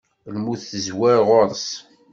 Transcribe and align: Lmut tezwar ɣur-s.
Lmut 0.33 0.61
tezwar 0.69 1.17
ɣur-s. 1.27 1.67